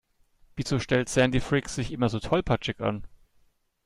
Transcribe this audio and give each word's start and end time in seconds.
Wieso 0.55 0.79
stellt 0.79 1.09
Sandy 1.09 1.39
Frick 1.39 1.69
sich 1.69 1.91
immer 1.91 2.09
so 2.09 2.19
tollpatschig 2.19 2.79
an? 2.81 3.05